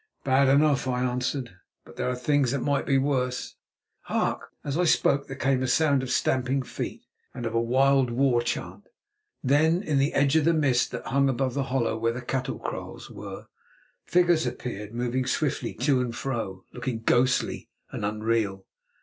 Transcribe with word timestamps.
"Bad 0.23 0.47
enough," 0.49 0.87
I 0.87 1.03
answered, 1.03 1.57
"but 1.85 1.95
there 1.95 2.09
are 2.09 2.15
things 2.15 2.49
that 2.49 2.63
might 2.63 2.87
be 2.87 2.97
worse. 2.97 3.57
Hark!" 4.05 4.49
As 4.63 4.75
I 4.75 4.83
spoke 4.83 5.27
there 5.27 5.35
came 5.37 5.61
a 5.61 5.67
sound 5.67 6.01
of 6.01 6.09
stamping 6.09 6.63
feet 6.63 7.03
and 7.35 7.45
of 7.45 7.53
a 7.53 7.61
wild 7.61 8.09
war 8.09 8.41
chant. 8.41 8.87
Then 9.43 9.83
in 9.83 9.99
the 9.99 10.15
edge 10.15 10.35
of 10.35 10.45
the 10.45 10.55
mist 10.55 10.89
that 10.89 11.05
hung 11.05 11.29
above 11.29 11.53
the 11.53 11.65
hollow 11.69 11.99
where 11.99 12.13
the 12.13 12.21
cattle 12.23 12.57
kraals 12.57 13.11
were, 13.11 13.45
figures 14.03 14.47
appeared, 14.47 14.91
moving 14.95 15.27
swiftly 15.27 15.75
to 15.75 16.01
and 16.01 16.15
fro, 16.15 16.63
looking 16.73 17.01
ghostly 17.03 17.69
and 17.91 18.03
unreal. 18.03 18.65